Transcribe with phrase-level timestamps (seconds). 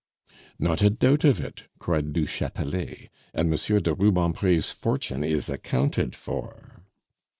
[0.57, 6.15] "Not a doubt of it," cried du Chatelet, "and Monsieur du Rubempre's fortune is accounted
[6.15, 6.81] for."